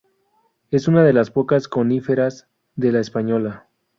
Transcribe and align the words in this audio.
Es 0.71 0.87
una 0.87 1.03
de 1.03 1.13
las 1.13 1.29
pocas 1.29 1.67
coníferas 1.67 2.47
de 2.75 2.91
la 2.91 3.01
Española. 3.01 3.67